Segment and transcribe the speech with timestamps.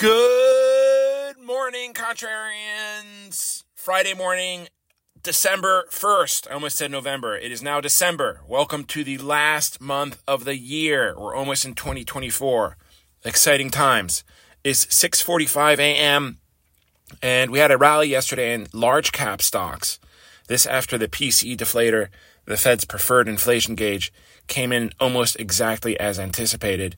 [0.00, 3.64] Good morning, contrarians.
[3.74, 4.68] Friday morning,
[5.22, 6.50] December 1st.
[6.50, 7.36] I almost said November.
[7.36, 8.40] It is now December.
[8.48, 11.14] Welcome to the last month of the year.
[11.18, 12.78] We're almost in 2024.
[13.26, 14.24] Exciting times.
[14.64, 16.38] It's 6:45 a.m.
[17.20, 19.98] and we had a rally yesterday in large cap stocks.
[20.48, 22.08] This after the PCE deflator,
[22.46, 24.14] the Fed's preferred inflation gauge,
[24.46, 26.96] came in almost exactly as anticipated.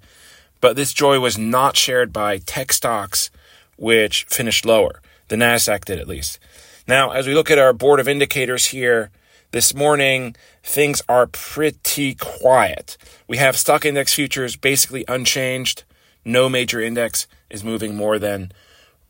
[0.63, 3.31] But this joy was not shared by tech stocks,
[3.77, 5.03] which finished lower.
[5.29, 6.39] The NASDAQ did at least.
[6.87, 9.11] Now, as we look at our board of indicators here,
[9.51, 12.97] this morning, things are pretty quiet.
[13.29, 15.83] We have stock index futures basically unchanged.
[16.25, 18.53] No major index is moving more than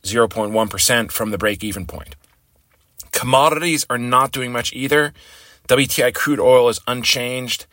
[0.04, 2.16] 0.1% from the break even point.
[3.12, 5.12] Commodities are not doing much either.
[5.68, 7.66] WTI crude oil is unchanged,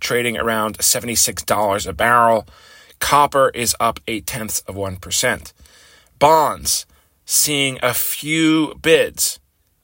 [0.00, 2.46] trading around $76 a barrel.
[2.98, 5.52] Copper is up eight tenths of 1%.
[6.18, 6.86] Bonds
[7.24, 9.38] seeing a few bids.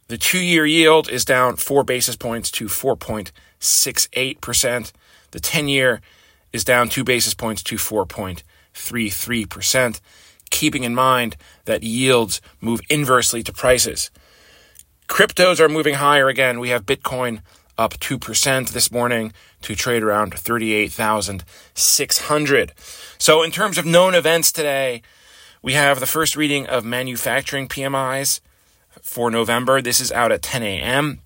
[0.09, 4.93] The two year yield is down four basis points to 4.68%.
[5.31, 6.01] The 10 year
[6.53, 10.01] is down two basis points to 4.33%,
[10.51, 14.11] keeping in mind that yields move inversely to prices.
[15.09, 16.61] Cryptos are moving higher again.
[16.61, 17.41] We have Bitcoin
[17.83, 22.73] up 2% this morning to trade around 38,600.
[23.19, 25.03] So, in terms of known events today,
[25.63, 28.39] we have the first reading of manufacturing PMIs
[29.03, 29.83] for November.
[29.83, 31.19] This is out at 10 a.m.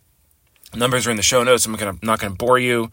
[0.74, 1.66] Numbers are in the show notes.
[1.66, 2.90] I'm gonna, not going to bore you.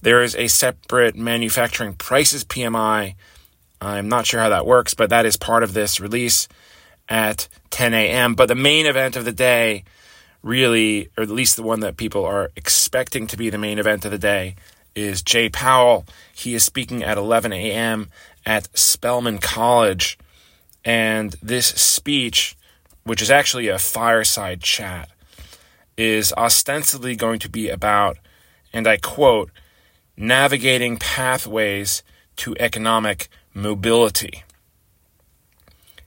[0.00, 3.14] There is a separate manufacturing prices PMI.
[3.80, 6.48] I'm not sure how that works, but that is part of this release
[7.08, 8.34] at 10 a.m.
[8.34, 9.84] But the main event of the day
[10.46, 14.04] really, or at least the one that people are expecting to be the main event
[14.04, 14.54] of the day,
[14.94, 16.06] is Jay Powell.
[16.32, 18.10] He is speaking at 11 a.m.
[18.46, 20.16] at Spelman College.
[20.84, 22.56] And this speech,
[23.02, 25.10] which is actually a fireside chat,
[25.96, 28.16] is ostensibly going to be about,
[28.72, 29.50] and I quote,
[30.16, 32.04] navigating pathways
[32.36, 34.44] to economic mobility.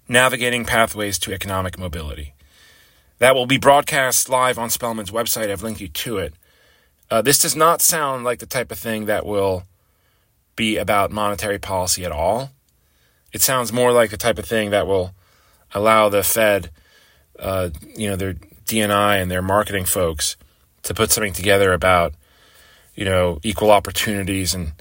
[0.08, 2.34] Navigating pathways to economic mobility
[3.20, 5.52] that will be broadcast live on Spelman's website.
[5.52, 6.34] I've linked you to it.
[7.12, 9.64] Uh, this does not sound like the type of thing that will
[10.56, 12.52] be about monetary policy at all.
[13.32, 15.14] It sounds more like the type of thing that will
[15.74, 16.70] allow the Fed,
[17.38, 18.36] uh, you know, their
[18.66, 20.38] DEI and their marketing folks
[20.84, 22.14] to put something together about,
[22.96, 24.74] you know, equal opportunities and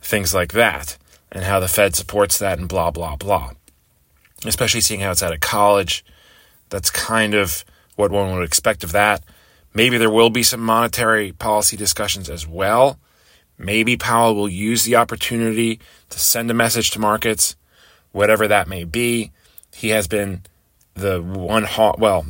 [0.00, 0.98] things like that,
[1.32, 3.52] and how the Fed supports that and blah, blah, blah.
[4.44, 6.04] Especially seeing how it's out of college.
[6.68, 7.64] That's kind of
[7.96, 9.24] what one would expect of that.
[9.74, 12.98] Maybe there will be some monetary policy discussions as well.
[13.58, 15.80] Maybe Powell will use the opportunity
[16.10, 17.56] to send a message to markets,
[18.12, 19.32] whatever that may be.
[19.74, 20.42] He has been
[20.94, 22.26] the one, hawk, well,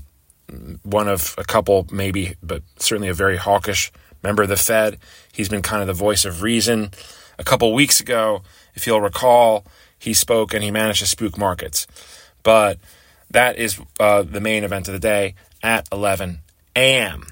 [0.83, 4.99] one of a couple, maybe, but certainly a very hawkish member of the Fed.
[5.33, 6.91] He's been kind of the voice of reason.
[7.39, 8.43] A couple weeks ago,
[8.75, 9.65] if you'll recall,
[9.99, 11.87] he spoke and he managed to spook markets.
[12.43, 12.79] But
[13.31, 16.41] that is uh, the main event of the day at 11
[16.77, 17.27] a.m.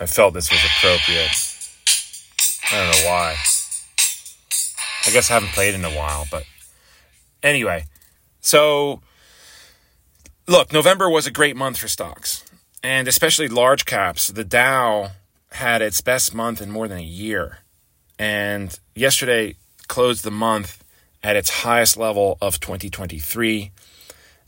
[0.00, 1.30] I felt this was appropriate.
[2.70, 3.36] I don't know why.
[5.06, 6.44] I guess I haven't played in a while, but
[7.42, 7.86] anyway.
[8.40, 9.00] So,
[10.46, 12.44] look, November was a great month for stocks,
[12.82, 14.28] and especially large caps.
[14.28, 15.12] The Dow
[15.52, 17.60] had its best month in more than a year.
[18.18, 19.56] And yesterday,
[19.88, 20.82] closed the month
[21.22, 23.70] at its highest level of 2023.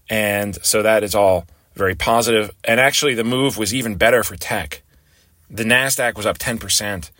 [0.08, 2.50] And so that is all very positive.
[2.64, 4.82] And actually, the move was even better for tech.
[5.50, 7.10] The NASDAQ was up 10%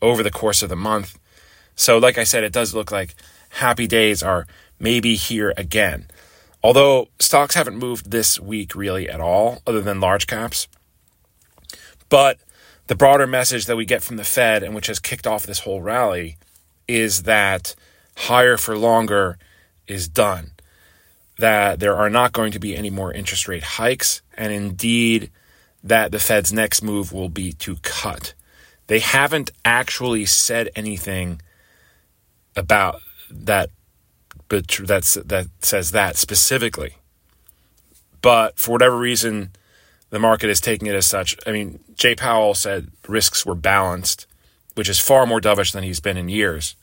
[0.00, 1.18] over the course of the month.
[1.74, 3.14] So, like I said, it does look like
[3.50, 4.46] happy days are
[4.78, 6.06] maybe here again.
[6.62, 10.68] Although stocks haven't moved this week really at all, other than large caps.
[12.08, 12.38] But
[12.92, 15.60] the broader message that we get from the Fed and which has kicked off this
[15.60, 16.36] whole rally
[16.86, 17.74] is that
[18.16, 19.38] higher for longer
[19.86, 20.50] is done.
[21.38, 25.30] That there are not going to be any more interest rate hikes, and indeed,
[25.82, 28.34] that the Fed's next move will be to cut.
[28.88, 31.40] They haven't actually said anything
[32.54, 33.00] about
[33.30, 33.70] that,
[34.48, 36.96] but that's that says that specifically.
[38.20, 39.52] But for whatever reason,
[40.12, 41.34] the market is taking it as such.
[41.46, 44.26] I mean, Jay Powell said risks were balanced,
[44.74, 46.76] which is far more dovish than he's been in years.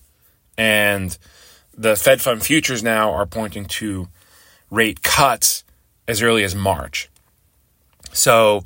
[0.57, 1.15] And
[1.77, 4.07] the Fed fund futures now are pointing to
[4.71, 5.63] rate cuts
[6.07, 7.07] as early as March.
[8.11, 8.63] So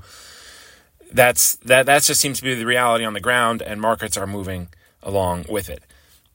[1.12, 4.26] that's that that just seems to be the reality on the ground, and markets are
[4.26, 4.70] moving
[5.04, 5.84] along with it.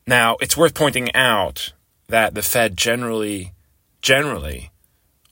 [0.07, 1.73] Now, it's worth pointing out
[2.09, 3.55] that the Fed generally
[4.03, 4.71] generally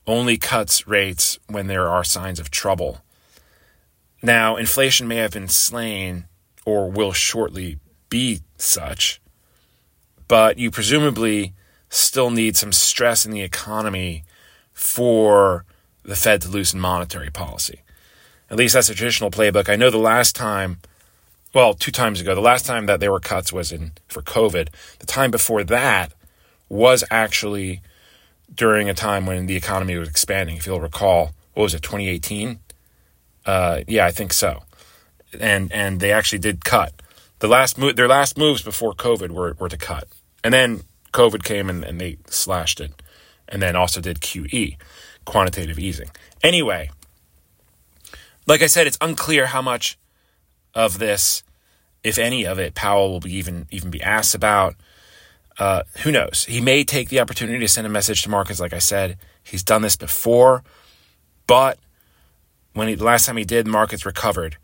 [0.07, 3.01] only cuts rates when there are signs of trouble.
[4.23, 6.25] Now, inflation may have been slain
[6.65, 9.21] or will shortly be such,
[10.27, 11.53] but you presumably
[11.89, 14.23] still need some stress in the economy
[14.73, 15.65] for
[16.03, 17.81] the Fed to loosen monetary policy.
[18.49, 19.69] At least that's a traditional playbook.
[19.69, 20.79] I know the last time,
[21.53, 24.69] well, two times ago, the last time that there were cuts was in for COVID.
[24.99, 26.13] The time before that
[26.69, 27.81] was actually
[28.53, 30.57] during a time when the economy was expanding.
[30.57, 32.59] If you'll recall, what was it, 2018?
[33.45, 34.63] Uh, yeah, I think so.
[35.39, 36.93] And and they actually did cut.
[37.39, 40.07] The last move, their last moves before COVID were, were to cut.
[40.43, 40.83] And then
[41.13, 43.01] COVID came and, and they slashed it.
[43.47, 44.77] And then also did QE,
[45.25, 46.09] quantitative easing.
[46.43, 46.89] Anyway,
[48.45, 49.97] like I said, it's unclear how much
[50.73, 51.43] of this,
[52.03, 54.75] if any of it, Powell will be even even be asked about.
[55.59, 56.45] Uh, who knows?
[56.47, 58.59] He may take the opportunity to send a message to markets.
[58.59, 60.63] Like I said, he's done this before,
[61.47, 61.79] but
[62.73, 64.57] when he, the last time he did, markets recovered.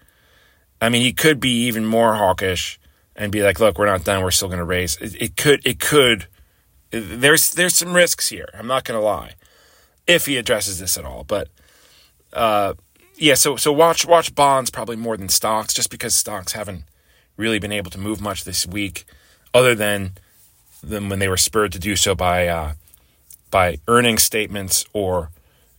[0.80, 2.80] I mean, he could be even more hawkish
[3.16, 4.22] and be like, "Look, we're not done.
[4.22, 5.66] We're still going to raise." It, it, could.
[5.66, 6.28] It could.
[6.92, 8.50] There's there's some risks here.
[8.54, 9.34] I'm not going to lie,
[10.06, 11.24] if he addresses this at all.
[11.24, 11.48] But
[12.34, 12.76] uh,
[13.16, 16.84] yeah, so so watch watch bonds probably more than stocks, just because stocks haven't
[17.36, 19.06] really been able to move much this week,
[19.56, 20.14] other than
[20.84, 22.74] them when they were spurred to do so by uh,
[23.50, 25.30] by earnings statements or,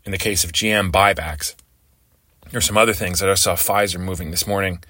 [0.05, 1.55] in the case of GM, buybacks.
[2.51, 4.83] There's some other things that I saw Pfizer moving this morning.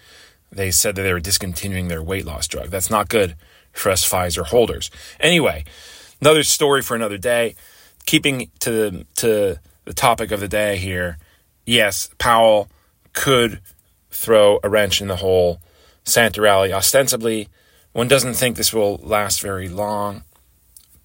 [0.52, 2.69] They said that they were discontinuing their weight loss drug.
[2.69, 3.37] That's not good
[3.72, 4.90] for us Pfizer holders.
[5.19, 5.64] Anyway,
[6.20, 7.55] another story for another day.
[8.05, 11.16] Keeping to the, to the topic of the day here,
[11.64, 12.69] yes, Powell
[13.14, 13.61] could
[14.11, 15.61] throw a wrench in the whole
[16.05, 16.70] Santa rally.
[16.70, 17.49] Ostensibly,
[17.94, 20.25] one doesn't think this will last very long.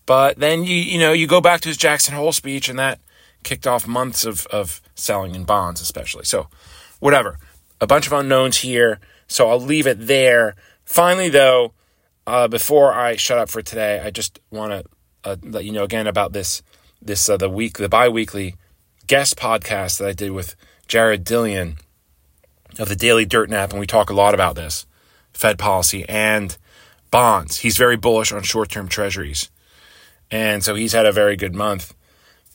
[0.06, 3.00] But then you you know you go back to his Jackson Hole speech, and that
[3.44, 6.26] kicked off months of of selling in bonds, especially.
[6.26, 6.48] So,
[7.00, 7.38] whatever.
[7.80, 9.00] A bunch of unknowns here.
[9.28, 10.56] So I'll leave it there.
[10.84, 11.74] Finally, though,
[12.26, 14.84] uh, before I shut up for today, I just want to
[15.24, 16.64] uh, let you know again about this
[17.02, 18.56] this uh, the week the biweekly
[19.06, 20.56] guest podcast that I did with
[20.88, 21.78] Jared Dillian
[22.80, 24.88] of the Daily Dirt Nap, and we talk a lot about this
[25.34, 26.58] Fed policy and
[27.12, 27.58] bonds.
[27.58, 29.50] He's very bullish on short term treasuries.
[30.32, 31.94] And so he's had a very good month.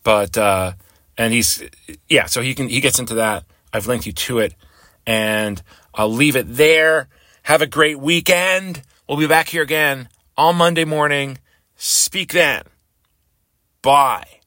[0.02, 0.72] But, uh,
[1.16, 1.62] and he's,
[2.08, 3.44] yeah, so he can, he gets into that.
[3.72, 4.54] I've linked you to it
[5.06, 5.62] and
[5.94, 7.08] I'll leave it there.
[7.44, 8.82] Have a great weekend.
[9.08, 11.38] We'll be back here again on Monday morning.
[11.76, 12.64] Speak then.
[13.82, 14.43] Bye.